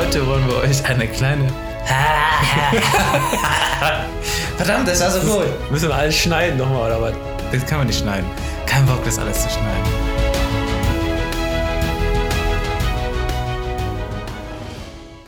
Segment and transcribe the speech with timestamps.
[0.00, 1.46] Heute wollen wir euch eine kleine.
[4.56, 5.70] Verdammt, das war so gut.
[5.70, 7.14] Müssen wir alles schneiden nochmal, oder was?
[7.52, 8.24] Das kann man nicht schneiden.
[8.64, 9.84] Kein Bock, das alles zu schneiden.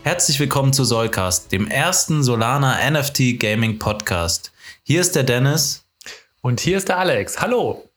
[0.04, 4.52] Herzlich willkommen zu Solcast, dem ersten Solana NFT Gaming Podcast.
[4.84, 5.84] Hier ist der Dennis.
[6.40, 7.42] Und hier ist der Alex.
[7.42, 7.90] Hallo.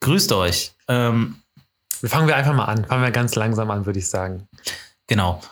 [0.00, 0.72] Grüßt euch.
[0.88, 1.42] Ähm,
[2.02, 2.86] Fangen wir einfach mal an.
[2.86, 4.48] Fangen wir ganz langsam an, würde ich sagen.
[5.06, 5.42] genau.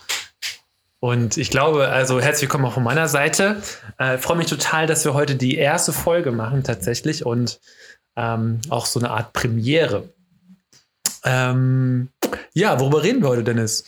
[1.07, 3.63] Und ich glaube, also herzlich willkommen auch von meiner Seite.
[3.97, 7.61] Äh, freue mich total, dass wir heute die erste Folge machen tatsächlich und
[8.17, 10.09] ähm, auch so eine Art Premiere.
[11.23, 12.09] Ähm,
[12.55, 13.85] ja, worüber reden wir heute, Dennis?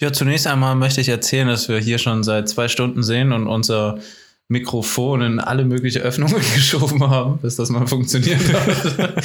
[0.00, 3.46] Ja, zunächst einmal möchte ich erzählen, dass wir hier schon seit zwei Stunden sehen und
[3.46, 4.00] unser
[4.48, 9.24] Mikrofon in alle möglichen Öffnungen geschoben haben, bis das mal funktioniert hat.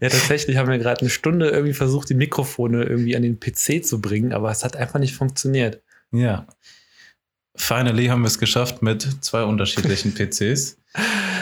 [0.00, 3.84] Ja, tatsächlich haben wir gerade eine Stunde irgendwie versucht, die Mikrofone irgendwie an den PC
[3.84, 5.82] zu bringen, aber es hat einfach nicht funktioniert.
[6.12, 6.46] Ja.
[7.56, 10.78] Finally haben wir es geschafft mit zwei unterschiedlichen PCs.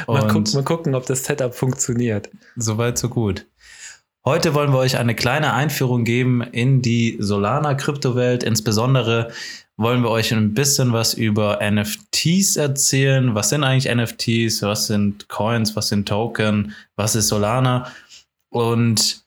[0.07, 2.31] Mal, Und guck, mal gucken, ob das Setup funktioniert.
[2.57, 3.47] Soweit, so gut.
[4.25, 8.43] Heute wollen wir euch eine kleine Einführung geben in die Solana-Kryptowelt.
[8.43, 9.31] Insbesondere
[9.77, 13.35] wollen wir euch ein bisschen was über NFTs erzählen.
[13.35, 14.63] Was sind eigentlich NFTs?
[14.63, 15.77] Was sind Coins?
[15.77, 16.75] Was sind Token?
[16.97, 17.93] Was ist Solana?
[18.51, 19.26] Und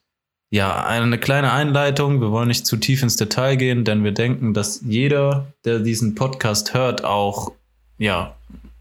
[0.50, 2.20] ja, eine kleine Einleitung.
[2.20, 6.16] Wir wollen nicht zu tief ins Detail gehen, denn wir denken, dass jeder, der diesen
[6.16, 7.52] Podcast hört, auch
[7.98, 8.34] ja,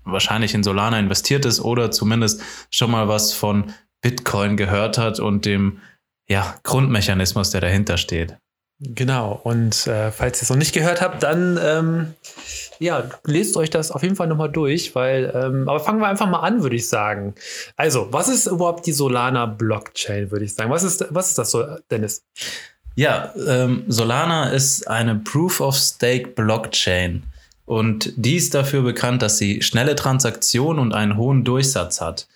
[0.03, 5.45] wahrscheinlich in Solana investiert ist oder zumindest schon mal was von Bitcoin gehört hat und
[5.45, 5.80] dem
[6.28, 8.38] ja, Grundmechanismus, der dahinter steht.
[8.81, 9.39] Genau.
[9.44, 12.13] Und äh, falls ihr es noch nicht gehört habt, dann ähm,
[12.80, 16.30] ja, lest euch das auf jeden Fall nochmal durch, weil, ähm, aber fangen wir einfach
[16.30, 17.36] mal an, würde ich sagen.
[17.75, 20.71] Also, was ist überhaupt die Solana Blockchain, würde ich sagen?
[20.71, 22.23] Was ist, was ist das so, Dennis?
[22.95, 27.23] Ja, ähm, Solana ist eine Proof of Stake Blockchain
[27.66, 32.27] und die ist dafür bekannt, dass sie schnelle Transaktionen und einen hohen Durchsatz hat.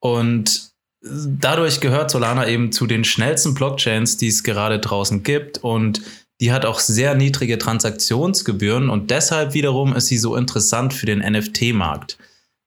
[0.00, 0.73] Und
[1.04, 6.02] dadurch gehört Solana eben zu den schnellsten Blockchains, die es gerade draußen gibt und
[6.40, 11.20] die hat auch sehr niedrige Transaktionsgebühren und deshalb wiederum ist sie so interessant für den
[11.20, 12.18] NFT-Markt.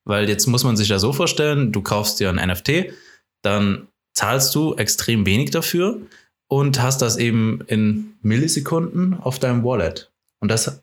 [0.06, 2.94] Weil jetzt muss man sich ja so vorstellen, du kaufst dir ein NFT,
[3.42, 6.00] dann zahlst du extrem wenig dafür
[6.48, 10.12] und hast das eben in Millisekunden auf deinem Wallet.
[10.40, 10.82] Und das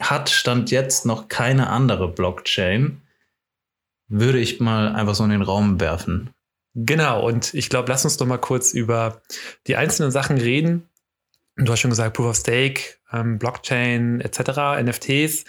[0.00, 3.00] hat Stand jetzt noch keine andere Blockchain.
[4.08, 6.30] Würde ich mal einfach so in den Raum werfen.
[6.74, 9.22] Genau, und ich glaube, lass uns doch mal kurz über
[9.66, 10.88] die einzelnen Sachen reden.
[11.56, 15.44] Du hast schon gesagt, Proof of Stake, ähm, Blockchain etc., NFTs.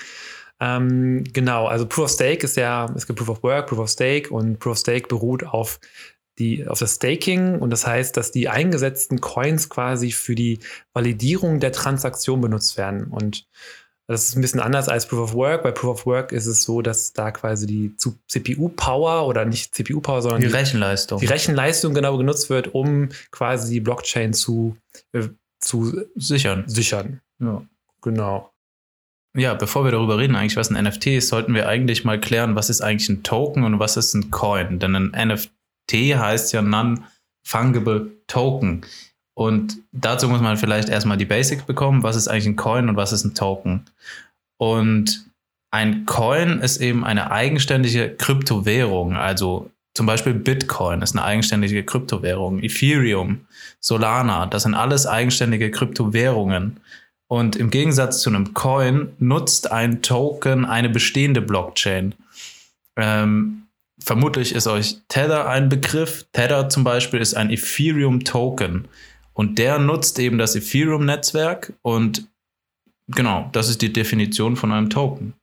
[0.60, 3.90] Ähm, genau, also Proof of Stake ist ja, es gibt Proof of Work, Proof of
[3.90, 5.80] Stake und Proof of Stake beruht auf,
[6.38, 10.60] die, auf das Staking und das heißt, dass die eingesetzten Coins quasi für die
[10.94, 13.06] Validierung der Transaktion benutzt werden.
[13.06, 13.48] Und
[14.08, 15.64] das ist ein bisschen anders als Proof of Work.
[15.64, 20.22] Bei Proof of Work ist es so, dass da quasi die CPU-Power oder nicht CPU-Power,
[20.22, 21.20] sondern Die die, Rechenleistung.
[21.20, 24.78] die Rechenleistung genau genutzt wird, um quasi die Blockchain zu,
[25.14, 25.30] äh,
[25.60, 26.64] zu Sichern.
[26.68, 27.22] sichern.
[27.40, 27.64] Ja.
[28.02, 28.52] Genau.
[29.36, 32.56] Ja, bevor wir darüber reden, eigentlich was ein NFT ist, sollten wir eigentlich mal klären,
[32.56, 34.80] was ist eigentlich ein Token und was ist ein Coin.
[34.80, 38.86] Denn ein NFT heißt ja Non-Fungible Token.
[39.36, 42.04] Und dazu muss man vielleicht erstmal die Basics bekommen.
[42.04, 43.86] Was ist eigentlich ein Coin und was ist ein Token?
[44.58, 45.26] Und
[45.72, 49.18] ein Coin ist eben eine eigenständige Kryptowährung.
[49.18, 52.64] Also zum Beispiel Bitcoin ist eine eigenständige Kryptowährung.
[52.64, 53.46] Ethereum,
[53.82, 56.80] Solana, das sind alles eigenständige Kryptowährungen.
[57.28, 62.14] Und im Gegensatz zu einem Coin nutzt ein Token eine bestehende Blockchain.
[62.96, 63.64] Ähm,
[64.00, 66.26] vermutlich ist euch Tether ein Begriff.
[66.32, 68.88] Tether zum Beispiel ist ein Ethereum-Token.
[69.36, 71.74] Und der nutzt eben das Ethereum-Netzwerk.
[71.82, 72.28] Und
[73.08, 75.34] genau, das ist die Definition von einem Token.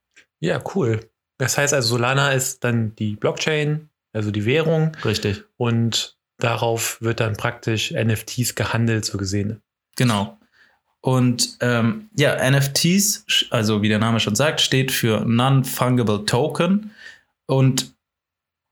[0.41, 1.09] Ja, cool.
[1.39, 5.45] Das heißt also, Solana ist dann die Blockchain, also die Währung, Richtig.
[5.57, 9.61] und darauf wird dann praktisch NFTs gehandelt, so gesehen.
[9.97, 10.39] Genau.
[11.01, 16.93] Und ähm, ja, NFTs, also wie der Name schon sagt, steht für Non-Fungible Token.
[17.47, 17.95] Und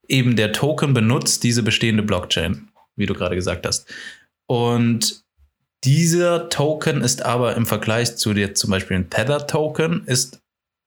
[0.08, 3.92] eben der Token benutzt diese bestehende Blockchain, wie du gerade gesagt hast.
[4.50, 5.22] Und
[5.84, 10.40] dieser Token ist aber im Vergleich zu dir zum Beispiel ein Tether-Token, ist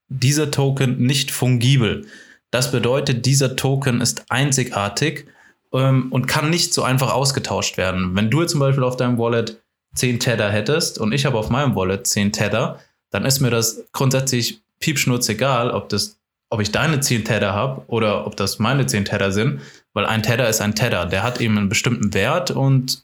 [0.10, 2.06] dieser Token nicht fungibel.
[2.51, 5.27] Das bedeutet, dieser Token ist einzigartig
[5.71, 8.18] ähm, und kann nicht so einfach ausgetauscht werden.
[8.18, 9.63] Wenn du zum Beispiel auf deinem Wallet
[9.95, 12.81] 10 Tether hättest und ich habe auf meinem Wallet 10 Tether,
[13.12, 16.19] dann ist mir das grundsätzlich piepschnurz egal, ob, das,
[16.50, 19.62] ob ich deine 10 Tether habe oder ob das meine 10 Tether sind,
[19.94, 21.06] weil ein Tether ist ein Tether.
[21.06, 23.04] Der hat eben einen bestimmten Wert und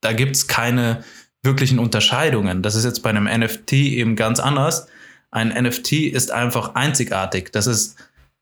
[0.00, 1.04] da gibt es keine
[1.42, 2.62] wirklichen Unterscheidungen.
[2.62, 4.86] Das ist jetzt bei einem NFT eben ganz anders.
[5.30, 7.52] Ein NFT ist einfach einzigartig.
[7.52, 7.96] Das ist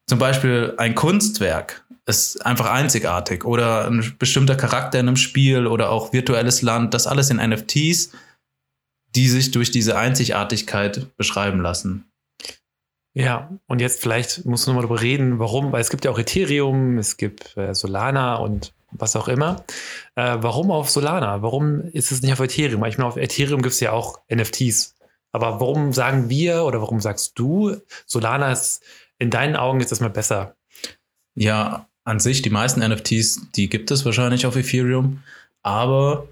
[0.07, 5.91] zum Beispiel ein Kunstwerk, ist einfach einzigartig oder ein bestimmter Charakter in einem Spiel oder
[5.91, 6.95] auch virtuelles Land.
[6.95, 8.13] Das alles sind NFTs,
[9.15, 12.07] die sich durch diese Einzigartigkeit beschreiben lassen.
[13.15, 16.19] Ja, und jetzt vielleicht musst du nochmal darüber reden, warum, weil es gibt ja auch
[16.19, 19.65] Ethereum, es gibt äh, Solana und was auch immer.
[20.15, 21.43] Äh, warum auf Solana?
[21.43, 22.85] Warum ist es nicht auf Ethereum?
[22.85, 24.95] Ich meine, auf Ethereum gibt es ja auch NFTs.
[25.33, 28.83] Aber warum sagen wir oder warum sagst du, Solana ist
[29.19, 30.55] in deinen Augen ist das mal besser?
[31.35, 35.23] Ja, an sich, die meisten NFTs, die gibt es wahrscheinlich auf Ethereum,
[35.63, 36.29] aber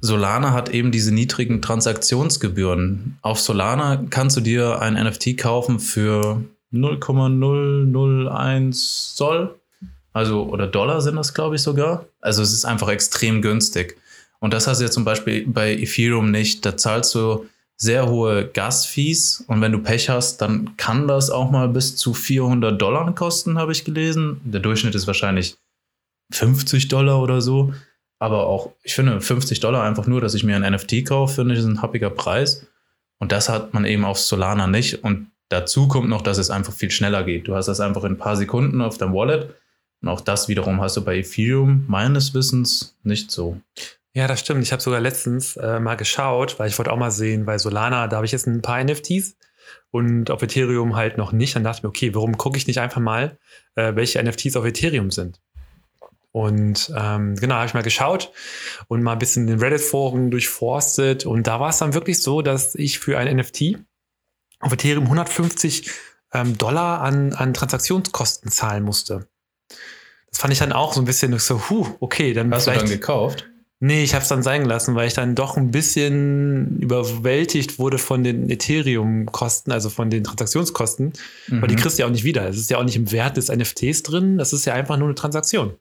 [0.00, 3.18] Solana hat eben diese niedrigen Transaktionsgebühren.
[3.22, 9.59] Auf Solana kannst du dir ein NFT kaufen für 0,001 Soll.
[10.12, 12.06] Also, oder Dollar sind das, glaube ich, sogar.
[12.20, 13.96] Also, es ist einfach extrem günstig.
[14.40, 16.64] Und das hast du ja zum Beispiel bei Ethereum nicht.
[16.64, 17.46] Da zahlst du
[17.76, 22.12] sehr hohe Gasfees und wenn du Pech hast, dann kann das auch mal bis zu
[22.12, 24.38] 400 Dollar kosten, habe ich gelesen.
[24.44, 25.56] Der Durchschnitt ist wahrscheinlich
[26.32, 27.72] 50 Dollar oder so.
[28.18, 31.54] Aber auch, ich finde, 50 Dollar einfach nur, dass ich mir ein NFT kaufe, finde
[31.54, 32.66] ich, ist ein happiger Preis.
[33.18, 35.02] Und das hat man eben auf Solana nicht.
[35.02, 37.48] Und dazu kommt noch, dass es einfach viel schneller geht.
[37.48, 39.54] Du hast das einfach in ein paar Sekunden auf deinem Wallet.
[40.02, 43.60] Und auch das wiederum hast du bei Ethereum meines Wissens nicht so.
[44.12, 44.62] Ja, das stimmt.
[44.62, 48.08] Ich habe sogar letztens äh, mal geschaut, weil ich wollte auch mal sehen, bei Solana,
[48.08, 49.36] da habe ich jetzt ein paar NFTs
[49.90, 51.54] und auf Ethereum halt noch nicht.
[51.54, 53.38] Dann dachte ich mir, okay, warum gucke ich nicht einfach mal,
[53.76, 55.40] äh, welche NFTs auf Ethereum sind?
[56.32, 58.32] Und ähm, genau, habe ich mal geschaut
[58.88, 61.26] und mal ein bisschen den Reddit-Foren durchforstet.
[61.26, 63.78] Und da war es dann wirklich so, dass ich für ein NFT
[64.60, 65.90] auf Ethereum 150
[66.32, 69.28] ähm, Dollar an, an Transaktionskosten zahlen musste.
[70.30, 72.88] Das fand ich dann auch so ein bisschen so, huh, okay, dann Hast du dann
[72.88, 73.50] gekauft?
[73.82, 77.96] Nee, ich habe es dann sein gelassen, weil ich dann doch ein bisschen überwältigt wurde
[77.96, 81.14] von den Ethereum-Kosten, also von den Transaktionskosten.
[81.48, 81.62] Mhm.
[81.62, 81.80] Weil die mhm.
[81.80, 82.46] kriegst du ja auch nicht wieder.
[82.46, 84.36] Es ist ja auch nicht im Wert des NFTs drin.
[84.36, 85.76] Das ist ja einfach nur eine Transaktion.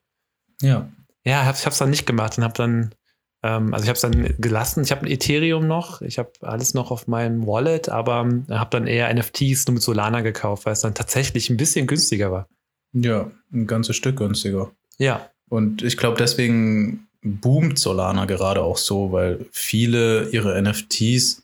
[0.62, 0.89] Ja.
[1.25, 2.95] Ja, ich habe es dann nicht gemacht und habe dann,
[3.44, 4.81] ähm, also ich habe es dann gelassen.
[4.86, 8.69] Ich habe ein Ethereum noch, ich habe alles noch auf meinem Wallet, aber ähm, habe
[8.69, 12.47] dann eher NFTs nur mit Solana gekauft, weil es dann tatsächlich ein bisschen günstiger war.
[12.94, 14.71] Ja, ein ganzes Stück günstiger.
[14.97, 15.30] Ja.
[15.50, 21.44] Und ich glaube, deswegen boomt Solana gerade auch so, weil viele ihre NFTs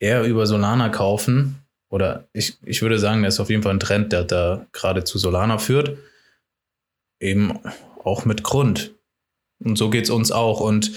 [0.00, 1.56] eher über Solana kaufen.
[1.90, 5.04] Oder ich, ich würde sagen, das ist auf jeden Fall ein Trend, der da gerade
[5.04, 5.96] zu Solana führt.
[7.20, 7.58] Eben
[8.02, 8.94] auch mit Grund.
[9.62, 10.60] Und so geht es uns auch.
[10.60, 10.92] Und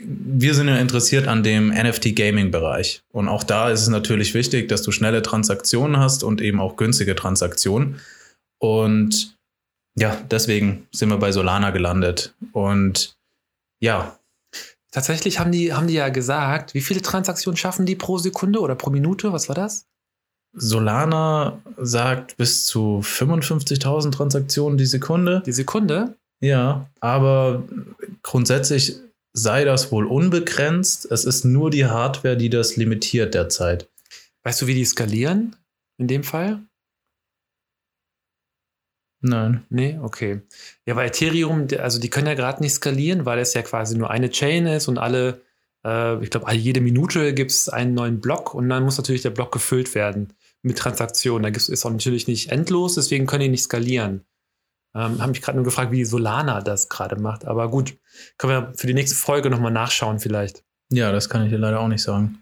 [0.00, 3.02] wir sind ja interessiert an dem NFT-Gaming-Bereich.
[3.12, 6.76] Und auch da ist es natürlich wichtig, dass du schnelle Transaktionen hast und eben auch
[6.76, 8.00] günstige Transaktionen.
[8.58, 9.37] Und
[9.98, 12.34] ja, deswegen sind wir bei Solana gelandet.
[12.52, 13.16] Und
[13.80, 14.18] ja.
[14.90, 18.74] Tatsächlich haben die, haben die ja gesagt, wie viele Transaktionen schaffen die pro Sekunde oder
[18.74, 19.32] pro Minute?
[19.32, 19.86] Was war das?
[20.54, 25.42] Solana sagt bis zu 55.000 Transaktionen die Sekunde.
[25.44, 26.16] Die Sekunde?
[26.40, 27.64] Ja, aber
[28.22, 28.96] grundsätzlich
[29.34, 31.10] sei das wohl unbegrenzt.
[31.10, 33.88] Es ist nur die Hardware, die das limitiert derzeit.
[34.44, 35.56] Weißt du, wie die skalieren
[35.98, 36.60] in dem Fall?
[39.20, 39.64] Nein.
[39.68, 40.42] Nee, okay.
[40.86, 44.10] Ja, weil Ethereum, also die können ja gerade nicht skalieren, weil es ja quasi nur
[44.10, 45.42] eine Chain ist und alle,
[45.84, 49.30] äh, ich glaube, jede Minute gibt es einen neuen Block und dann muss natürlich der
[49.30, 50.32] Block gefüllt werden
[50.62, 51.52] mit Transaktionen.
[51.52, 54.24] Da ist auch natürlich nicht endlos, deswegen können die nicht skalieren.
[54.94, 57.44] Ähm, habe mich gerade nur gefragt, wie Solana das gerade macht.
[57.44, 57.96] Aber gut,
[58.36, 60.64] können wir für die nächste Folge nochmal nachschauen vielleicht.
[60.90, 62.40] Ja, das kann ich dir leider auch nicht sagen.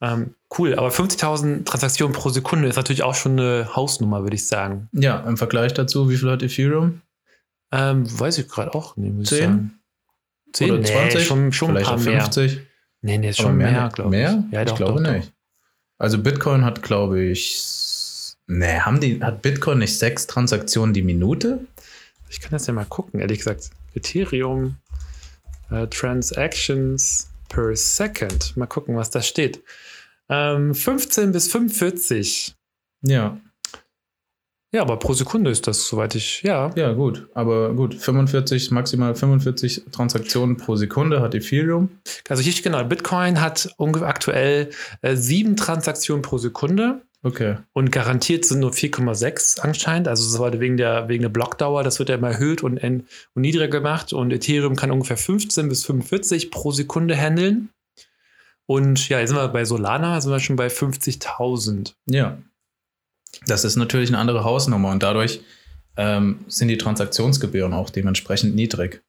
[0.00, 4.46] Ähm, cool, aber 50.000 Transaktionen pro Sekunde ist natürlich auch schon eine Hausnummer, würde ich
[4.46, 4.88] sagen.
[4.92, 7.02] Ja, im Vergleich dazu, wie viel hat Ethereum?
[7.72, 9.26] Ähm, weiß ich gerade auch nicht.
[9.26, 9.78] 10?
[10.52, 11.14] 10 oder 20?
[11.14, 12.54] Nee, schon, schon Vielleicht ein paar 50?
[12.54, 12.64] Mehr.
[13.00, 14.22] Nee, nee, ist schon mehr, mehr glaube ich.
[14.22, 14.44] Mehr?
[14.50, 15.28] Ja, doch, ich glaube doch, nicht.
[15.28, 15.34] Doch.
[15.98, 21.66] Also Bitcoin hat, glaube ich, nee, haben die, hat Bitcoin nicht sechs Transaktionen die Minute?
[22.28, 23.70] Ich kann das ja mal gucken, ehrlich gesagt.
[23.94, 24.76] Ethereum
[25.70, 28.56] uh, Transactions per Second.
[28.56, 29.62] Mal gucken, was da steht.
[30.28, 32.54] Ähm, 15 bis 45.
[33.02, 33.40] Ja.
[34.70, 36.70] Ja, aber pro Sekunde ist das, soweit ich, ja.
[36.76, 37.26] Ja, gut.
[37.32, 41.88] Aber gut, 45, maximal 45 Transaktionen pro Sekunde hat Ethereum.
[42.28, 44.68] Also hier genau, Bitcoin hat aktuell
[45.00, 47.00] äh, sieben Transaktionen pro Sekunde.
[47.22, 47.56] Okay.
[47.72, 50.06] Und garantiert sind nur 4,6 anscheinend.
[50.06, 53.06] Also das war wegen der, wegen der Blockdauer, das wird ja immer erhöht und, und
[53.34, 54.12] niedriger gemacht.
[54.12, 57.70] Und Ethereum kann ungefähr 15 bis 45 pro Sekunde handeln.
[58.66, 61.94] Und ja, jetzt sind wir bei Solana, sind wir schon bei 50.000.
[62.06, 62.38] Ja.
[63.46, 65.40] Das ist natürlich eine andere Hausnummer und dadurch
[65.96, 69.02] ähm, sind die Transaktionsgebühren auch dementsprechend niedrig.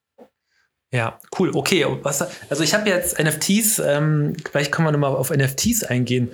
[0.92, 1.52] Ja, cool.
[1.54, 6.32] Okay, was, also ich habe jetzt NFTs, ähm, vielleicht kann man nochmal auf NFTs eingehen.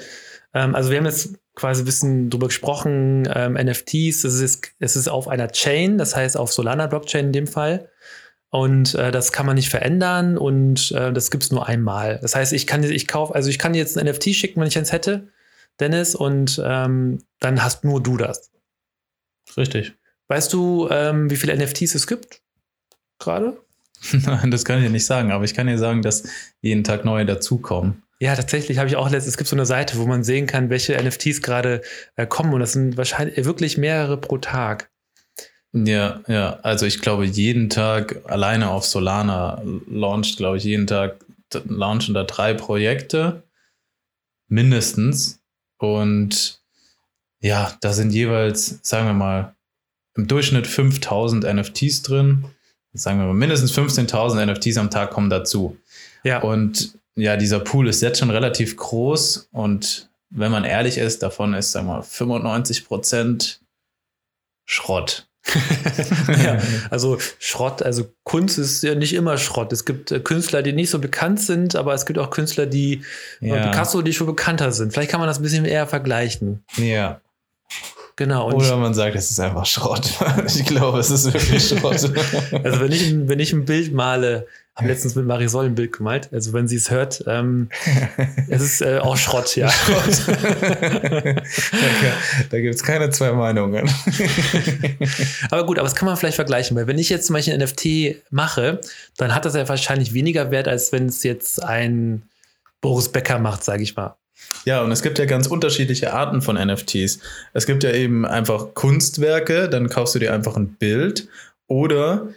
[0.54, 4.96] Ähm, also wir haben jetzt quasi ein bisschen drüber gesprochen, ähm, NFTs, es ist, es
[4.96, 7.90] ist auf einer Chain, das heißt auf Solana Blockchain in dem Fall.
[8.50, 12.20] Und äh, das kann man nicht verändern und äh, das gibt es nur einmal.
[12.22, 14.78] Das heißt, ich kann ich kaufe, also ich kann jetzt ein NFT schicken, wenn ich
[14.78, 15.30] eins hätte,
[15.80, 18.52] Dennis, und ähm, dann hast nur du das.
[19.58, 19.94] Richtig.
[20.28, 22.42] Weißt du, ähm, wie viele NFTs es gibt?
[23.20, 23.58] Gerade?
[24.12, 26.24] Nein, das kann ich nicht sagen, aber ich kann dir sagen, dass
[26.62, 28.04] jeden Tag neue dazukommen.
[28.20, 30.70] Ja, tatsächlich habe ich auch letztens, es gibt so eine Seite, wo man sehen kann,
[30.70, 31.82] welche NFTs gerade
[32.16, 34.90] äh, kommen und das sind wahrscheinlich wirklich mehrere pro Tag.
[35.74, 41.18] Ja, ja, also ich glaube, jeden Tag alleine auf Solana launcht, glaube ich, jeden Tag
[41.66, 43.44] launchen da drei Projekte
[44.48, 45.42] mindestens
[45.78, 46.62] und
[47.42, 49.56] ja, da sind jeweils, sagen wir mal,
[50.16, 52.46] im Durchschnitt 5000 NFTs drin.
[52.94, 55.78] Sagen wir mal, mindestens 15.000 NFTs am Tag kommen dazu.
[56.24, 56.42] Ja.
[56.42, 61.54] Und ja, dieser Pool ist jetzt schon relativ groß und wenn man ehrlich ist, davon
[61.54, 63.62] ist, sagen wir mal, 95 Prozent
[64.66, 65.28] Schrott.
[66.44, 69.72] ja, also Schrott, also Kunst ist ja nicht immer Schrott.
[69.72, 73.04] Es gibt äh, Künstler, die nicht so bekannt sind, aber es gibt auch Künstler, die
[73.42, 73.68] äh, ja.
[73.68, 74.92] Picasso, die schon bekannter sind.
[74.92, 76.64] Vielleicht kann man das ein bisschen eher vergleichen.
[76.78, 77.22] Ja.
[78.16, 78.52] Genau.
[78.52, 80.10] Oder man sagt, es ist einfach Schrott.
[80.48, 81.94] ich glaube, es ist wirklich Schrott.
[82.64, 86.30] also wenn ich, wenn ich ein Bild male, habe letztens mit Marisol ein Bild gemalt.
[86.34, 87.70] Also wenn sie es hört, ähm,
[88.50, 89.70] es ist äh, auch Schrott, ja.
[89.72, 90.22] Schrott.
[92.50, 93.90] da gibt es keine zwei Meinungen.
[95.50, 97.62] aber gut, aber das kann man vielleicht vergleichen, weil wenn ich jetzt zum Beispiel ein
[97.62, 98.82] NFT mache,
[99.16, 102.24] dann hat das ja wahrscheinlich weniger Wert, als wenn es jetzt ein
[102.82, 104.18] Boris Becker macht, sage ich mal.
[104.66, 107.20] Ja, und es gibt ja ganz unterschiedliche Arten von NFTs.
[107.54, 111.30] Es gibt ja eben einfach Kunstwerke, dann kaufst du dir einfach ein Bild
[111.68, 112.28] oder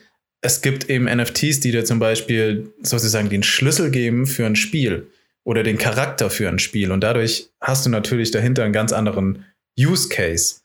[0.41, 5.09] es gibt eben NFTs, die dir zum Beispiel sozusagen den Schlüssel geben für ein Spiel
[5.45, 6.93] oder den Charakter für ein Spiel.
[6.93, 9.45] Und dadurch hast du natürlich dahinter einen ganz anderen
[9.79, 10.57] Use Case.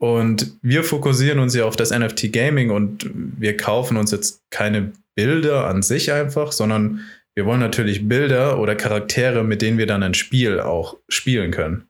[0.00, 4.92] Und wir fokussieren uns ja auf das NFT Gaming und wir kaufen uns jetzt keine
[5.16, 7.00] Bilder an sich einfach, sondern
[7.34, 11.88] wir wollen natürlich Bilder oder Charaktere, mit denen wir dann ein Spiel auch spielen können.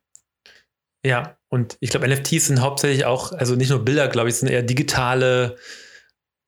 [1.04, 4.48] Ja, und ich glaube, NFTs sind hauptsächlich auch, also nicht nur Bilder, glaube ich, sind
[4.48, 5.56] eher digitale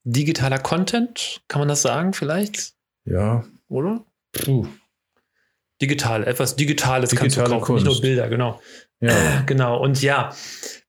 [0.05, 2.75] digitaler Content, kann man das sagen vielleicht?
[3.05, 3.45] Ja.
[3.69, 4.05] Oder?
[4.33, 4.67] Puh.
[5.81, 7.87] Digital, etwas Digitales Digitale kannst du kaufen, Kunst.
[7.87, 8.61] nicht nur Bilder, genau.
[9.01, 9.43] Ja.
[9.47, 10.35] Genau, und ja,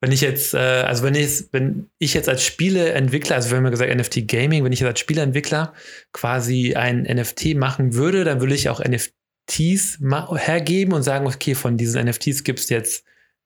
[0.02, 3.64] wenn ich jetzt, äh, also wenn ich, wenn ich jetzt als Spieleentwickler, also wir haben
[3.64, 5.74] ja gesagt NFT Gaming, wenn ich jetzt als Spieleentwickler
[6.12, 10.00] quasi ein NFT machen würde, dann würde ich auch NFTs
[10.36, 13.06] hergeben und sagen, okay, von diesen NFTs gibt es jetzt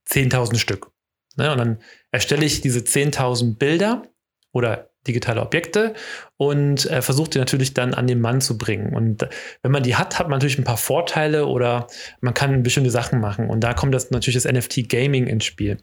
[0.09, 0.91] 10.000 Stück.
[1.37, 1.51] Ne?
[1.51, 1.77] Und dann
[2.11, 4.03] erstelle ich diese 10.000 Bilder
[4.51, 5.93] oder digitale Objekte
[6.37, 8.93] und äh, versucht die natürlich dann an den Mann zu bringen.
[8.95, 9.27] Und
[9.61, 11.87] wenn man die hat, hat man natürlich ein paar Vorteile oder
[12.21, 13.49] man kann bestimmte Sachen machen.
[13.49, 15.77] Und da kommt das natürlich das NFT Gaming ins Spiel.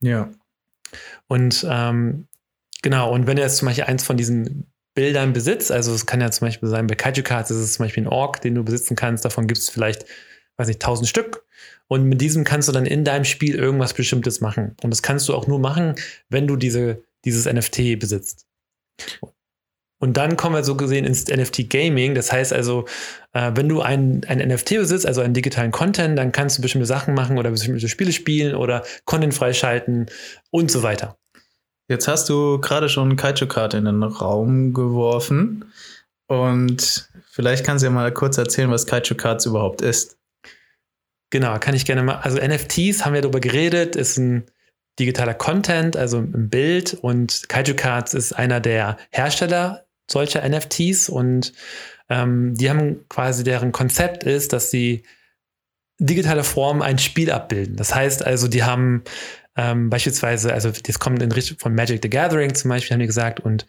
[0.00, 0.30] Ja.
[1.26, 2.26] Und ähm,
[2.82, 6.20] genau, und wenn er jetzt zum Beispiel eins von diesen Bildern besitzt, also es kann
[6.20, 8.64] ja zum Beispiel sein, bei Kaiju Cards ist es zum Beispiel ein Ork, den du
[8.64, 10.06] besitzen kannst, davon gibt es vielleicht,
[10.56, 11.44] weiß nicht, tausend Stück.
[11.86, 14.76] Und mit diesem kannst du dann in deinem Spiel irgendwas Bestimmtes machen.
[14.82, 15.94] Und das kannst du auch nur machen,
[16.28, 18.47] wenn du diese, dieses NFT besitzt.
[20.00, 22.14] Und dann kommen wir so gesehen ins NFT Gaming.
[22.14, 22.86] Das heißt also,
[23.32, 26.86] äh, wenn du ein, ein NFT besitzt, also einen digitalen Content, dann kannst du bestimmte
[26.86, 30.06] Sachen machen oder bestimmte Spiele spielen oder Content freischalten
[30.50, 31.18] und so weiter.
[31.88, 35.64] Jetzt hast du gerade schon Kaiju-Card in den Raum geworfen.
[36.28, 40.18] Und vielleicht kannst du ja mal kurz erzählen, was Kaiju Cards überhaupt ist.
[41.30, 42.16] Genau, kann ich gerne mal.
[42.16, 44.44] Also NFTs haben wir darüber geredet, ist ein
[44.98, 46.94] digitaler Content, also ein Bild.
[46.94, 51.52] Und Kaiju Cards ist einer der Hersteller solcher NFTs und
[52.08, 55.02] ähm, die haben quasi deren Konzept ist, dass sie
[55.98, 57.76] digitale Form ein Spiel abbilden.
[57.76, 59.02] Das heißt also, die haben
[59.56, 63.06] ähm, beispielsweise, also das kommt in Richtung von Magic the Gathering zum Beispiel, haben die
[63.06, 63.66] gesagt, und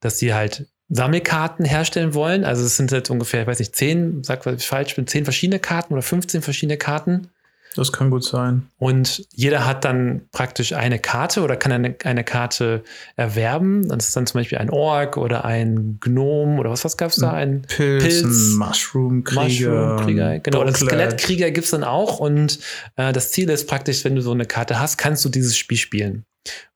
[0.00, 2.44] dass sie halt Sammelkarten herstellen wollen.
[2.44, 5.92] Also es sind jetzt ungefähr, ich weiß nicht, zehn, sag was falsch, zehn verschiedene Karten
[5.92, 7.28] oder 15 verschiedene Karten.
[7.76, 8.68] Das kann gut sein.
[8.78, 12.82] Und jeder hat dann praktisch eine Karte oder kann eine, eine Karte
[13.16, 13.86] erwerben.
[13.88, 17.16] Das ist dann zum Beispiel ein Ork oder ein Gnome oder was, was gab es
[17.16, 17.32] da?
[17.32, 19.96] Ein Pilz, Pilz Mushroom-Krieger.
[19.96, 22.18] Mushroom genau, und Skelettkrieger gibt es dann auch.
[22.18, 22.60] Und
[22.96, 25.76] äh, das Ziel ist praktisch, wenn du so eine Karte hast, kannst du dieses Spiel
[25.76, 26.24] spielen.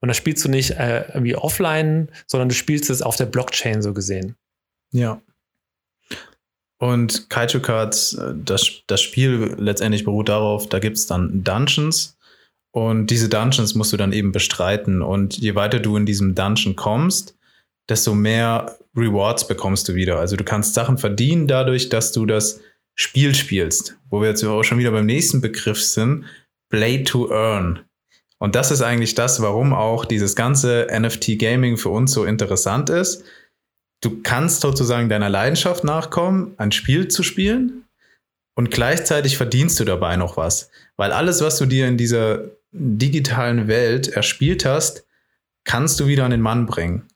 [0.00, 3.80] Und das spielst du nicht äh, irgendwie offline, sondern du spielst es auf der Blockchain
[3.80, 4.36] so gesehen.
[4.92, 5.22] Ja.
[6.80, 12.16] Und Kaiju Cards, äh, das, das Spiel letztendlich beruht darauf, da gibt es dann Dungeons
[12.72, 15.02] und diese Dungeons musst du dann eben bestreiten.
[15.02, 17.36] Und je weiter du in diesem Dungeon kommst,
[17.88, 20.18] desto mehr Rewards bekommst du wieder.
[20.18, 22.60] Also du kannst Sachen verdienen dadurch, dass du das
[22.94, 23.96] Spiel spielst.
[24.08, 26.24] Wo wir jetzt auch schon wieder beim nächsten Begriff sind,
[26.70, 27.80] Play to Earn.
[28.38, 33.22] Und das ist eigentlich das, warum auch dieses ganze NFT-Gaming für uns so interessant ist.
[34.00, 37.84] Du kannst sozusagen deiner Leidenschaft nachkommen, ein Spiel zu spielen
[38.54, 40.70] und gleichzeitig verdienst du dabei noch was.
[40.96, 45.04] Weil alles, was du dir in dieser digitalen Welt erspielt hast,
[45.64, 47.08] kannst du wieder an den Mann bringen.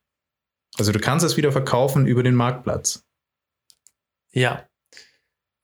[0.76, 3.04] Also du kannst es wieder verkaufen über den Marktplatz.
[4.32, 4.68] Ja.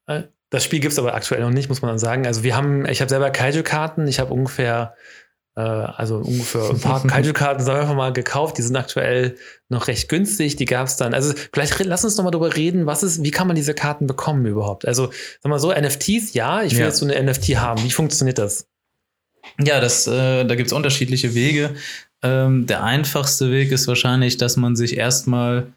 [0.07, 2.27] Äh, das Spiel gibt es aber aktuell noch nicht, muss man sagen.
[2.27, 5.01] Also wir haben, ich habe selber Kaiju-Karten, ich habe ungefähr äh,
[5.61, 8.59] also ungefähr ein paar Kaiju-Karten, sagen wir einfach mal, gekauft.
[8.59, 9.37] Die sind aktuell
[9.69, 10.57] noch recht günstig.
[10.57, 11.15] Die gab es dann.
[11.15, 14.07] Also vielleicht lass uns noch mal darüber reden, was ist, wie kann man diese Karten
[14.07, 14.87] bekommen überhaupt?
[14.87, 16.87] Also sag mal so, NFTs, ja, ich will ja.
[16.87, 17.83] jetzt so eine NFT haben.
[17.83, 18.69] Wie funktioniert das?
[19.59, 21.75] Ja, das, äh, da gibt es unterschiedliche Wege.
[22.23, 25.73] Ähm, der einfachste Weg ist wahrscheinlich, dass man sich erstmal,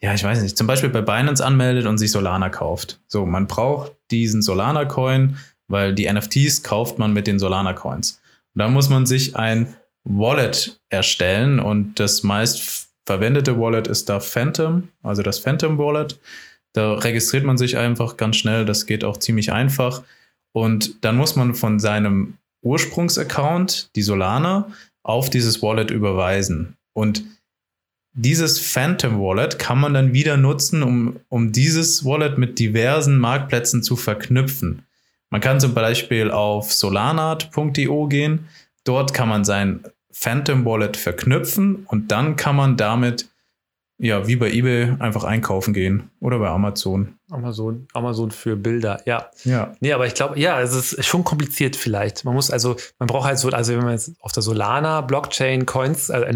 [0.00, 3.00] ja, ich weiß nicht, zum Beispiel bei Binance anmeldet und sich Solana kauft.
[3.06, 5.36] So, man braucht diesen Solana-Coin,
[5.68, 8.19] weil die NFTs kauft man mit den Solana-Coins.
[8.54, 14.88] Da muss man sich ein Wallet erstellen und das meist verwendete Wallet ist da Phantom,
[15.02, 16.18] also das Phantom Wallet.
[16.72, 20.02] Da registriert man sich einfach ganz schnell, das geht auch ziemlich einfach.
[20.52, 24.70] Und dann muss man von seinem Ursprungsaccount, die Solana,
[25.02, 26.76] auf dieses Wallet überweisen.
[26.92, 27.24] Und
[28.12, 33.82] dieses Phantom Wallet kann man dann wieder nutzen, um, um dieses Wallet mit diversen Marktplätzen
[33.82, 34.82] zu verknüpfen.
[35.30, 38.48] Man kann zum Beispiel auf solanart.io gehen.
[38.84, 43.28] Dort kann man sein Phantom Wallet verknüpfen und dann kann man damit,
[43.98, 47.14] ja, wie bei eBay, einfach einkaufen gehen oder bei Amazon.
[47.30, 49.30] Amazon, Amazon für Bilder, ja.
[49.44, 49.72] Ja.
[49.80, 52.24] Nee, aber ich glaube, ja, es ist schon kompliziert vielleicht.
[52.24, 55.64] Man muss also, man braucht halt so, also wenn man jetzt auf der Solana Blockchain
[55.64, 56.26] Coins, also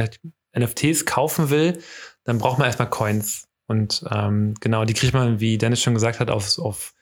[0.57, 1.79] NFTs kaufen will,
[2.25, 3.49] dann braucht man erstmal Coins.
[3.67, 6.95] Und ähm, genau, die kriegt man, wie Dennis schon gesagt hat, auf, auf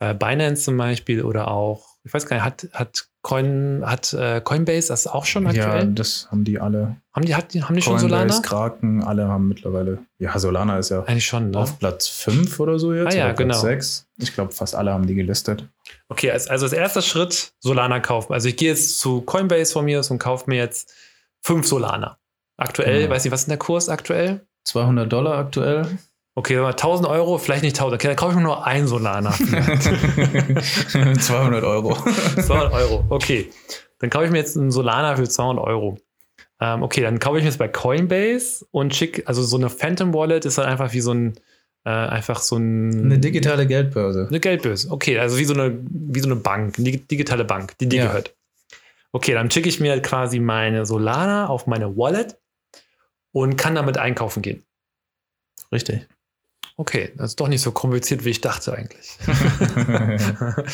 [0.00, 4.40] äh, Binance zum Beispiel oder auch, ich weiß gar nicht, hat, hat Coin, hat äh,
[4.40, 5.84] Coinbase das auch schon aktuell?
[5.84, 6.96] Ja, das haben die alle.
[7.12, 8.40] Haben die, hat, haben die schon Solana?
[8.40, 9.98] Kraken, alle haben mittlerweile.
[10.18, 11.58] Ja, Solana ist ja Eigentlich schon, ne?
[11.58, 13.14] auf Platz 5 oder so jetzt.
[13.14, 13.60] Ah, ja, oder genau.
[13.60, 14.06] Platz 6.
[14.16, 15.68] Ich glaube, fast alle haben die gelistet.
[16.08, 18.32] Okay, also als erster Schritt Solana kaufen.
[18.32, 20.94] Also ich gehe jetzt zu Coinbase von mir und kaufe mir jetzt
[21.42, 22.18] fünf Solana.
[22.56, 23.14] Aktuell, genau.
[23.14, 24.46] weiß nicht, was ist der Kurs aktuell?
[24.64, 25.98] 200 Dollar aktuell.
[26.40, 28.00] Okay, 1000 Euro, vielleicht nicht 1000.
[28.00, 29.30] Okay, dann kaufe ich mir nur ein Solana.
[30.88, 31.92] 200 Euro.
[31.92, 33.50] 200 Euro, okay.
[33.98, 35.98] Dann kaufe ich mir jetzt einen Solana für 200 Euro.
[36.58, 40.14] Ähm, okay, dann kaufe ich mir jetzt bei Coinbase und schick, also so eine Phantom
[40.14, 41.34] Wallet ist dann einfach wie so ein,
[41.84, 43.04] äh, einfach so ein.
[43.04, 44.28] Eine digitale Geldbörse.
[44.30, 47.86] Eine Geldbörse, okay, also wie so eine, wie so eine Bank, eine digitale Bank, die
[47.90, 48.06] dir ja.
[48.06, 48.34] gehört.
[49.12, 52.38] Okay, dann schicke ich mir quasi meine Solana auf meine Wallet
[53.32, 54.64] und kann damit einkaufen gehen.
[55.70, 56.08] Richtig.
[56.80, 59.18] Okay, das ist doch nicht so kompliziert, wie ich dachte eigentlich.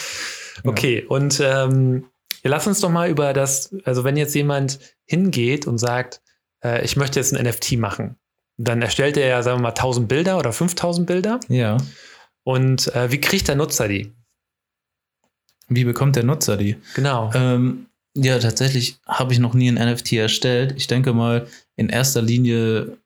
[0.65, 2.05] okay, und ähm,
[2.45, 6.23] ja, lass uns doch mal über das, also wenn jetzt jemand hingeht und sagt,
[6.63, 8.21] äh, ich möchte jetzt ein NFT machen,
[8.57, 11.41] dann erstellt er ja, sagen wir mal, 1000 Bilder oder 5000 Bilder.
[11.49, 11.77] Ja.
[12.45, 14.15] Und äh, wie kriegt der Nutzer die?
[15.67, 16.77] Wie bekommt der Nutzer die?
[16.95, 17.33] Genau.
[17.35, 20.75] Ähm, ja, tatsächlich habe ich noch nie ein NFT erstellt.
[20.77, 22.97] Ich denke mal, in erster Linie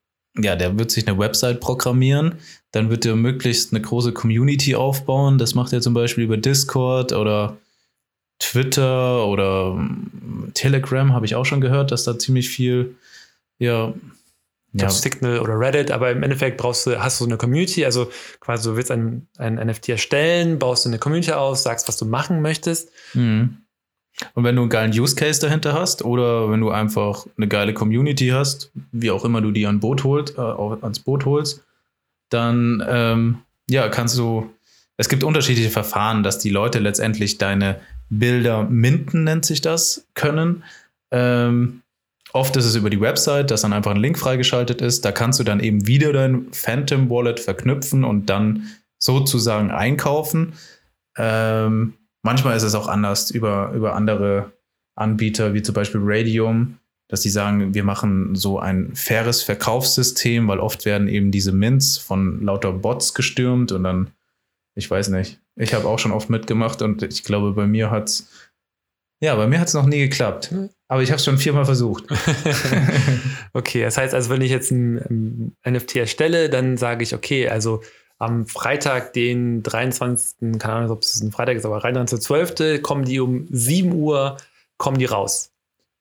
[0.42, 2.36] ja, der wird sich eine Website programmieren,
[2.72, 5.38] dann wird er möglichst eine große Community aufbauen.
[5.38, 7.56] Das macht er zum Beispiel über Discord oder
[8.38, 12.96] Twitter oder hm, Telegram, habe ich auch schon gehört, dass da ziemlich viel,
[13.58, 13.94] ja.
[14.72, 14.88] Ja.
[14.88, 18.68] Signal oder Reddit, aber im Endeffekt brauchst du, hast du so eine Community, also quasi
[18.68, 22.40] du willst ein, ein NFT erstellen, baust du eine Community aus, sagst, was du machen
[22.40, 22.92] möchtest.
[23.14, 23.59] Mhm.
[24.34, 27.74] Und wenn du einen geilen Use Case dahinter hast oder wenn du einfach eine geile
[27.74, 31.64] Community hast, wie auch immer du die an Boot holt, äh, ans Boot holst,
[32.28, 34.50] dann ähm, ja, kannst du.
[34.96, 37.80] Es gibt unterschiedliche Verfahren, dass die Leute letztendlich deine
[38.10, 40.62] Bilder minden, nennt sich das, können.
[41.10, 41.80] Ähm,
[42.32, 45.04] oft ist es über die Website, dass dann einfach ein Link freigeschaltet ist.
[45.04, 48.66] Da kannst du dann eben wieder dein Phantom Wallet verknüpfen und dann
[48.98, 50.52] sozusagen einkaufen.
[51.16, 54.52] Ähm, Manchmal ist es auch anders über, über andere
[54.94, 56.78] Anbieter, wie zum Beispiel Radium,
[57.08, 61.98] dass sie sagen, wir machen so ein faires Verkaufssystem, weil oft werden eben diese Mints
[61.98, 64.10] von lauter Bots gestürmt und dann,
[64.74, 68.08] ich weiß nicht, ich habe auch schon oft mitgemacht und ich glaube, bei mir hat
[68.10, 68.28] es,
[69.20, 70.54] ja, bei mir hat es noch nie geklappt.
[70.88, 72.04] Aber ich habe es schon viermal versucht.
[73.52, 77.48] okay, das heißt also, wenn ich jetzt ein, ein NFT erstelle, dann sage ich, okay,
[77.48, 77.82] also
[78.20, 83.18] am Freitag, den 23., keine Ahnung, ob es ein Freitag ist, aber 23.12., kommen die
[83.18, 84.36] um 7 Uhr,
[84.76, 85.50] kommen die raus.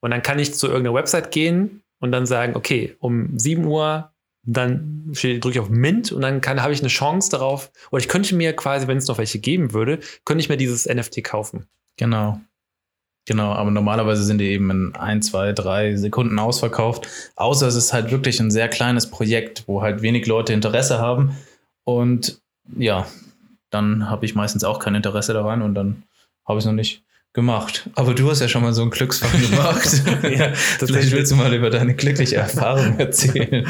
[0.02, 4.12] Und dann kann ich zu irgendeiner Website gehen und dann sagen, okay, um 7 Uhr
[4.44, 8.36] dann drücke ich auf Mint und dann habe ich eine Chance darauf, oder ich könnte
[8.36, 11.66] mir quasi, wenn es noch welche geben würde, könnte ich mir dieses NFT kaufen.
[11.98, 12.40] Genau.
[13.26, 17.08] Genau, aber normalerweise sind die eben in ein, zwei, drei Sekunden ausverkauft.
[17.36, 21.38] Außer es ist halt wirklich ein sehr kleines Projekt, wo halt wenig Leute Interesse haben.
[21.98, 22.40] Und
[22.78, 23.08] ja,
[23.72, 26.04] dann habe ich meistens auch kein Interesse daran und dann
[26.46, 27.90] habe ich es noch nicht gemacht.
[27.96, 30.04] Aber du hast ja schon mal so einen Glücksfall gemacht.
[30.24, 33.68] ja, Vielleicht willst du mal über deine glückliche Erfahrung erzählen.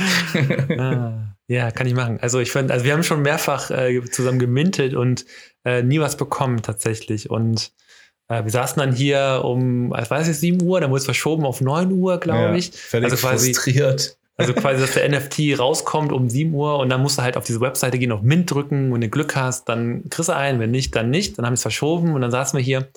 [0.78, 2.20] ah, ja, kann ich machen.
[2.22, 5.26] Also ich finde, also wir haben schon mehrfach äh, zusammen gemintet und
[5.64, 7.30] äh, nie was bekommen tatsächlich.
[7.30, 7.72] Und
[8.28, 11.46] äh, wir saßen dann hier um, ich weiß nicht, 7 Uhr, dann wurde es verschoben
[11.46, 12.72] auf 9 Uhr, glaube ja, ich.
[12.72, 14.18] Völlig also quasi, frustriert.
[14.40, 17.44] Also quasi, dass der NFT rauskommt um 7 Uhr und dann musst du halt auf
[17.44, 18.94] diese Webseite gehen, auf Mint drücken.
[18.94, 21.38] Wenn du Glück hast, dann kriegst du einen, wenn nicht, dann nicht.
[21.38, 22.88] Dann haben wir es verschoben und dann saßen wir hier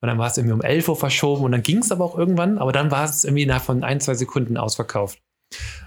[0.00, 2.16] und dann war es irgendwie um 11 Uhr verschoben und dann ging es aber auch
[2.16, 5.18] irgendwann, aber dann war es irgendwie innerhalb von ein, zwei Sekunden ausverkauft.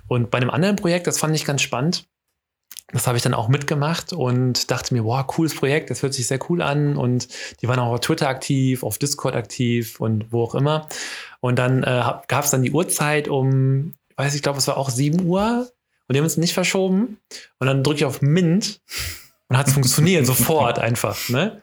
[0.07, 2.05] Und bei einem anderen Projekt, das fand ich ganz spannend,
[2.93, 6.27] das habe ich dann auch mitgemacht und dachte mir, wow, cooles Projekt, das hört sich
[6.27, 6.95] sehr cool an.
[6.95, 7.27] Und
[7.61, 10.87] die waren auch auf Twitter aktiv, auf Discord aktiv und wo auch immer.
[11.41, 14.89] Und dann äh, gab es dann die Uhrzeit um, weiß ich glaube, es war auch
[14.89, 15.69] 7 Uhr
[16.07, 17.17] und die haben uns nicht verschoben.
[17.59, 18.81] Und dann drücke ich auf Mint
[19.47, 21.29] und hat es funktioniert, sofort einfach.
[21.29, 21.61] Ne?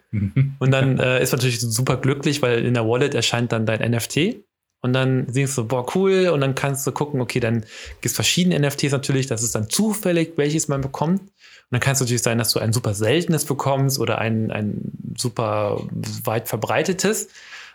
[0.58, 3.90] Und dann äh, ist man natürlich super glücklich, weil in der Wallet erscheint dann dein
[3.90, 4.36] NFT.
[4.80, 6.28] Und dann siehst du, boah, cool.
[6.28, 9.26] Und dann kannst du gucken, okay, dann gibt es verschiedene NFTs natürlich.
[9.26, 11.22] Das ist dann zufällig, welches man bekommt.
[11.22, 11.30] Und
[11.70, 15.80] dann kann es natürlich sein, dass du ein super seltenes bekommst oder ein, ein super
[16.24, 17.28] weit verbreitetes.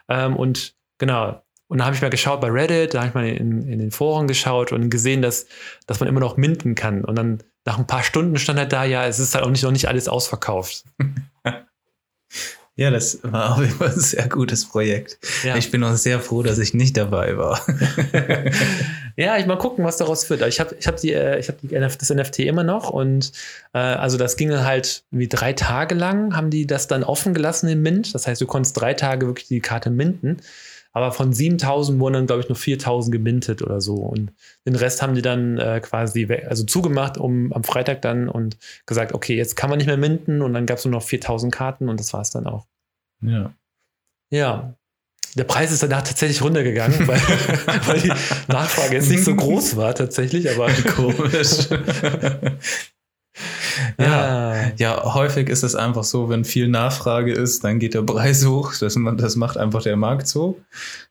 [0.08, 1.42] Ähm, und genau.
[1.69, 3.91] Und dann habe ich mal geschaut bei Reddit, da habe ich mal in, in, den
[3.91, 5.45] Foren geschaut und gesehen, dass,
[5.86, 7.05] dass man immer noch minden kann.
[7.05, 9.63] Und dann nach ein paar Stunden stand halt da, ja, es ist halt auch nicht,
[9.63, 10.84] noch nicht alles ausverkauft.
[12.80, 15.20] Ja, das war auf jeden Fall ein sehr gutes Projekt.
[15.44, 15.58] Ja.
[15.58, 17.60] Ich bin auch sehr froh, dass ich nicht dabei war.
[19.18, 20.44] ja, ich mal gucken, was daraus wird.
[20.44, 23.34] Ich habe ich hab die, äh, ich hab die das NFT immer noch und
[23.74, 27.34] äh, also das ging dann halt wie drei Tage lang, haben die das dann offen
[27.34, 28.15] gelassen in Mint.
[28.15, 30.38] Das heißt, du konntest drei Tage wirklich die Karte minden.
[30.94, 33.96] Aber von 7000 wurden dann, glaube ich, nur 4000 gemintet oder so.
[33.96, 34.32] Und
[34.65, 39.13] den Rest haben die dann äh, quasi also zugemacht um am Freitag dann und gesagt,
[39.13, 40.42] okay, jetzt kann man nicht mehr minten.
[40.42, 42.68] Und dann gab es nur noch 4000 Karten und das war es dann auch.
[43.21, 43.53] Ja.
[44.32, 44.73] Ja.
[45.36, 47.21] Der Preis ist danach tatsächlich runtergegangen, weil,
[47.86, 48.12] weil die
[48.47, 51.69] Nachfrage jetzt nicht so groß war tatsächlich, aber komisch.
[53.97, 58.45] Ja, ja, häufig ist es einfach so, wenn viel Nachfrage ist, dann geht der Preis
[58.45, 58.73] hoch.
[58.79, 60.60] Das, das macht einfach der Markt so.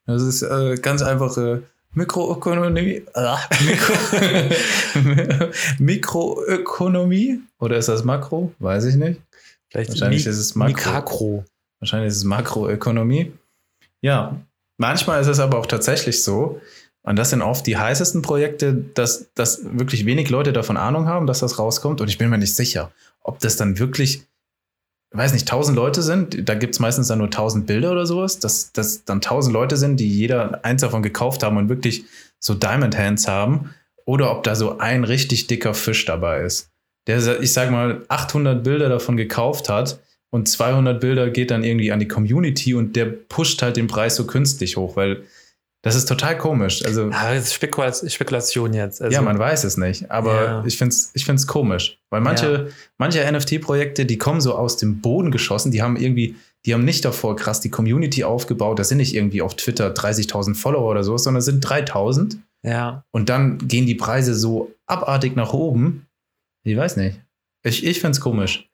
[0.07, 3.03] Das ist äh, ganz einfache Mikroökonomie.
[3.15, 3.95] Äh, Mikro
[5.79, 7.41] Mikroökonomie.
[7.59, 8.53] Oder ist das Makro?
[8.59, 9.21] Weiß ich nicht.
[9.71, 10.75] Vielleicht Wahrscheinlich Mi ist es Makro.
[10.75, 11.45] Mikakro.
[11.81, 13.33] Wahrscheinlich ist es Makroökonomie.
[14.01, 14.37] Ja,
[14.77, 16.61] manchmal ist es aber auch tatsächlich so,
[17.09, 21.27] und das sind oft die heißesten Projekte, dass, dass wirklich wenig Leute davon Ahnung haben,
[21.27, 22.03] dass das rauskommt.
[22.03, 24.25] Und ich bin mir nicht sicher, ob das dann wirklich,
[25.13, 26.47] weiß nicht, tausend Leute sind.
[26.47, 28.41] Da gibt es meistens dann nur tausend Bilder oder sowas.
[28.41, 32.05] Dass das dann tausend Leute sind, die jeder eins davon gekauft haben und wirklich
[32.41, 33.75] so Diamond Hands haben.
[34.05, 36.69] Oder ob da so ein richtig dicker Fisch dabei ist.
[37.07, 39.99] Der, ich sag mal, 800 Bilder davon gekauft hat
[40.31, 44.17] und 200 Bilder geht dann irgendwie an die Community und der pusht halt den Preis
[44.17, 45.25] so künstlich hoch, weil
[45.83, 46.85] das ist total komisch.
[46.85, 49.01] Also, ja, das ist Spekulation jetzt.
[49.01, 50.11] Also, ja, man weiß es nicht.
[50.11, 50.65] Aber ja.
[50.67, 51.99] ich finde es ich find's komisch.
[52.11, 52.75] Weil manche, ja.
[52.99, 56.35] manche NFT-Projekte, die kommen so aus dem Boden geschossen, die haben irgendwie,
[56.67, 58.81] die haben nicht davor krass die Community aufgebaut.
[58.81, 62.39] Das sind nicht irgendwie auf Twitter 30.000 Follower oder so, sondern es sind 3.000.
[62.65, 63.05] Ja.
[63.13, 66.07] Und dann gehen die Preise so abartig nach oben.
[66.65, 67.21] Ich weiß nicht.
[67.63, 68.68] Ich, ich finde es komisch.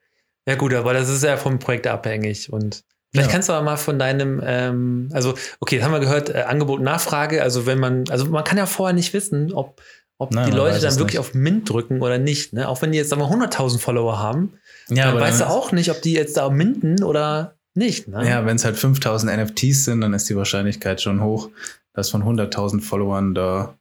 [0.46, 3.32] Ja, gut, aber das ist ja vom Projekt abhängig und Vielleicht ja.
[3.32, 6.80] kannst du aber mal von deinem, ähm, also okay, das haben wir gehört, äh, Angebot
[6.80, 7.44] Nachfrage.
[7.44, 9.80] Also wenn man, also man kann ja vorher nicht wissen, ob,
[10.18, 11.20] ob Nein, die Leute dann wirklich nicht.
[11.20, 12.52] auf Mint drücken oder nicht.
[12.52, 12.68] Ne?
[12.68, 16.02] Auch wenn die jetzt aber 100.000 Follower haben, ja, dann weißt du auch nicht, ob
[16.02, 18.08] die jetzt da minten oder nicht.
[18.08, 18.28] Ne?
[18.28, 21.50] Ja, wenn es halt 5000 NFTs sind, dann ist die Wahrscheinlichkeit schon hoch,
[21.92, 23.78] dass von 100.000 Followern da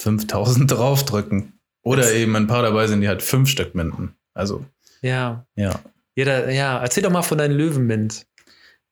[0.00, 1.52] 5000 draufdrücken.
[1.82, 4.16] Oder eben ein paar dabei sind, die halt fünf Stück minten.
[4.34, 4.64] Also.
[5.02, 5.46] Ja.
[5.56, 5.80] Ja.
[6.14, 8.26] Jeder, ja, erzähl doch mal von deinem Löwenmint.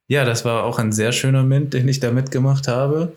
[0.09, 3.13] Ja, das war auch ein sehr schöner Mint, den ich da mitgemacht habe.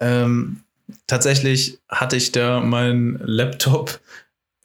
[0.00, 0.62] Ähm,
[1.06, 4.00] tatsächlich hatte ich da meinen Laptop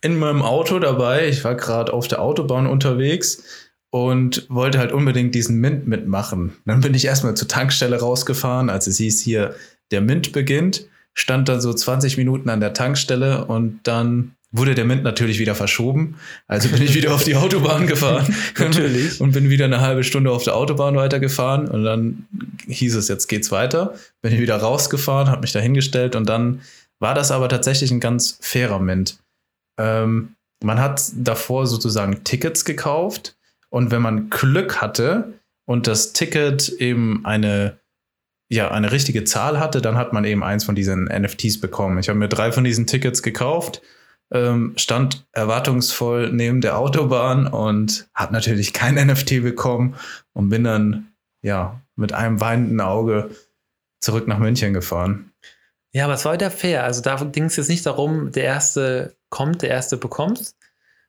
[0.02, 1.28] in meinem Auto dabei.
[1.28, 3.44] Ich war gerade auf der Autobahn unterwegs
[3.90, 6.56] und wollte halt unbedingt diesen Mint mitmachen.
[6.66, 9.56] Dann bin ich erstmal zur Tankstelle rausgefahren, als es hieß, hier
[9.92, 10.88] der Mint beginnt.
[11.14, 15.56] Stand dann so 20 Minuten an der Tankstelle und dann wurde der Mint natürlich wieder
[15.56, 16.16] verschoben.
[16.48, 18.34] Also bin ich wieder auf die Autobahn gefahren.
[18.58, 19.20] natürlich.
[19.20, 21.68] Und bin wieder eine halbe Stunde auf der Autobahn weitergefahren.
[21.68, 22.28] Und dann
[22.68, 23.96] hieß es, jetzt geht's weiter.
[24.22, 26.16] Bin ich wieder rausgefahren, habe mich da hingestellt.
[26.16, 26.62] Und dann
[27.00, 29.20] war das aber tatsächlich ein ganz fairer Mint.
[29.80, 33.36] Ähm, man hat davor sozusagen Tickets gekauft
[33.70, 35.34] und wenn man Glück hatte
[35.66, 37.78] und das Ticket eben eine
[38.48, 41.98] ja, eine richtige Zahl hatte, dann hat man eben eins von diesen NFTs bekommen.
[41.98, 43.82] Ich habe mir drei von diesen Tickets gekauft,
[44.32, 49.96] ähm, stand erwartungsvoll neben der Autobahn und hat natürlich kein NFT bekommen
[50.34, 51.12] und bin dann
[51.42, 53.30] ja mit einem weinenden Auge
[54.02, 55.32] zurück nach München gefahren.
[55.94, 56.84] Ja, aber es war wieder fair.
[56.84, 60.54] Also da ging es jetzt nicht darum, der erste kommt, der erste bekommt,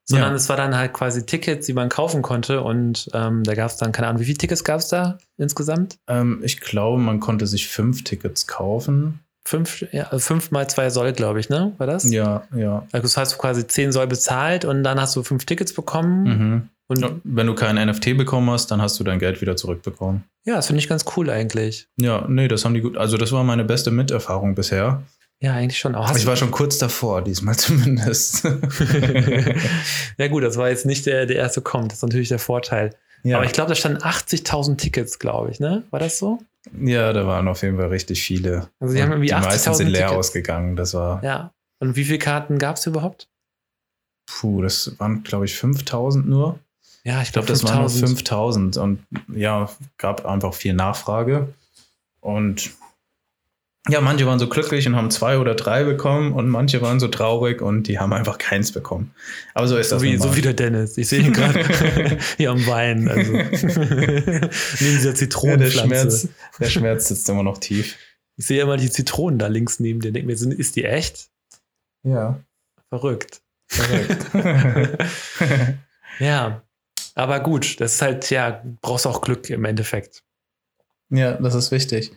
[0.04, 0.36] sondern ja.
[0.36, 3.76] es war dann halt quasi Tickets, die man kaufen konnte und ähm, da gab es
[3.76, 5.98] dann, keine Ahnung, wie viele Tickets gab es da insgesamt?
[6.06, 9.20] Ähm, ich glaube, man konnte sich fünf Tickets kaufen.
[9.46, 11.72] Fünf, ja, also fünf mal zwei Soll, glaube ich, ne?
[11.78, 12.10] War das?
[12.10, 12.84] Ja, ja.
[12.90, 16.24] Also das heißt, du quasi zehn Soll bezahlt und dann hast du fünf Tickets bekommen.
[16.24, 16.68] Mhm.
[16.88, 20.24] Und ja, wenn du kein NFT bekommen hast, dann hast du dein Geld wieder zurückbekommen.
[20.44, 21.86] Ja, das finde ich ganz cool eigentlich.
[21.96, 22.96] Ja, nee, das haben die gut.
[22.96, 25.04] Also, das war meine beste Miterfahrung bisher.
[25.40, 25.94] Ja, eigentlich schon.
[25.94, 28.44] Auch ich war schon kurz davor, diesmal zumindest.
[30.18, 31.92] ja, gut, das war jetzt nicht der, der erste kommt.
[31.92, 32.96] Das ist natürlich der Vorteil.
[33.26, 33.36] Ja.
[33.38, 35.82] Aber ich glaube, da standen 80.000 Tickets, glaube ich, ne?
[35.90, 36.38] War das so?
[36.80, 38.68] Ja, da waren auf jeden Fall richtig viele.
[38.78, 40.28] Also, die haben irgendwie Die meisten sind leer Tickets.
[40.28, 40.76] ausgegangen.
[40.76, 41.22] Das war.
[41.24, 41.52] Ja.
[41.80, 43.28] Und wie viele Karten gab es überhaupt?
[44.26, 46.58] Puh, das waren, glaube ich, 5000 nur.
[47.04, 49.00] Ja, ich glaube, glaub, das waren nur 5000 und
[49.32, 51.48] ja, gab einfach viel Nachfrage.
[52.20, 52.70] Und
[53.88, 57.08] ja, manche waren so glücklich und haben zwei oder drei bekommen und manche waren so
[57.08, 59.14] traurig und die haben einfach keins bekommen.
[59.54, 60.00] Aber so ist das.
[60.00, 60.98] So wie, so wie der Dennis.
[60.98, 61.64] Ich sehe ihn gerade
[62.36, 63.08] hier am Wein.
[63.08, 63.32] Also.
[63.32, 65.78] Neben dieser Zitronenpflanze.
[65.78, 67.96] Ja, der, Schmerz, der Schmerz sitzt immer noch tief.
[68.36, 70.12] Ich sehe immer die Zitronen da links neben dir.
[70.12, 71.30] Denke mir, ist die echt?
[72.02, 72.40] Ja.
[72.88, 73.40] Verrückt.
[73.68, 74.26] Verrückt.
[76.18, 76.62] ja.
[77.14, 80.22] Aber gut, das ist halt, ja, brauchst auch Glück im Endeffekt.
[81.08, 82.12] Ja, das ist wichtig.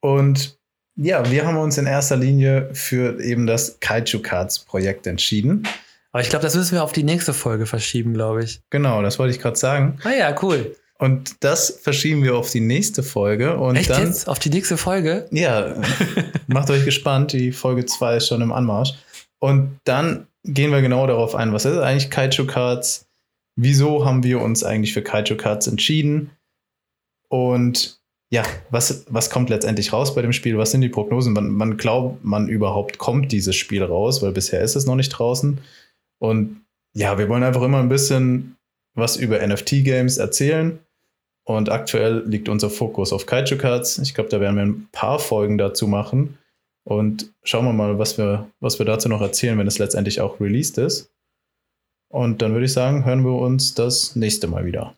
[0.00, 0.58] Und
[0.96, 5.66] ja, wir haben uns in erster Linie für eben das Kaiju Cards Projekt entschieden.
[6.12, 8.60] Aber ich glaube, das müssen wir auf die nächste Folge verschieben, glaube ich.
[8.70, 9.98] Genau, das wollte ich gerade sagen.
[10.04, 10.76] Ah ja, cool.
[10.98, 13.56] Und das verschieben wir auf die nächste Folge.
[13.56, 14.28] Und Echt dann, jetzt?
[14.28, 15.26] Auf die nächste Folge?
[15.32, 15.74] Ja,
[16.46, 17.32] macht euch gespannt.
[17.32, 18.94] Die Folge 2 ist schon im Anmarsch.
[19.40, 23.08] Und dann gehen wir genau darauf ein, was ist eigentlich Kaiju Cards?
[23.56, 26.30] Wieso haben wir uns eigentlich für Kaiju Cards entschieden?
[27.28, 28.01] Und
[28.32, 30.56] ja, was, was kommt letztendlich raus bei dem Spiel?
[30.56, 31.34] Was sind die Prognosen?
[31.34, 35.10] Man, man glaubt, man überhaupt kommt dieses Spiel raus, weil bisher ist es noch nicht
[35.10, 35.58] draußen.
[36.18, 36.64] Und
[36.94, 38.56] ja, wir wollen einfach immer ein bisschen
[38.94, 40.78] was über NFT-Games erzählen.
[41.44, 43.98] Und aktuell liegt unser Fokus auf Kaiju Cards.
[43.98, 46.38] Ich glaube, da werden wir ein paar Folgen dazu machen.
[46.84, 50.40] Und schauen wir mal, was wir, was wir dazu noch erzählen, wenn es letztendlich auch
[50.40, 51.10] released ist.
[52.08, 54.96] Und dann würde ich sagen, hören wir uns das nächste Mal wieder.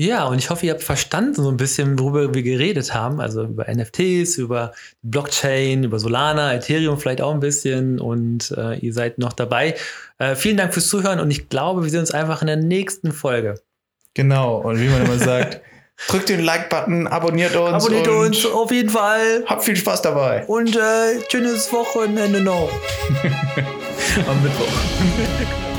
[0.00, 3.20] Ja, und ich hoffe, ihr habt verstanden so ein bisschen, worüber wir geredet haben.
[3.20, 8.00] Also über NFTs, über Blockchain, über Solana, Ethereum vielleicht auch ein bisschen.
[8.00, 9.74] Und äh, ihr seid noch dabei.
[10.16, 13.12] Äh, vielen Dank fürs Zuhören und ich glaube, wir sehen uns einfach in der nächsten
[13.12, 13.56] Folge.
[14.14, 15.60] Genau, und wie man immer sagt,
[16.08, 17.84] drückt den Like-Button, abonniert uns.
[17.84, 19.44] Abonniert uns auf jeden Fall.
[19.44, 20.46] Habt viel Spaß dabei.
[20.46, 22.70] Und äh, schönes Wochenende noch.
[24.26, 25.66] Am Mittwoch.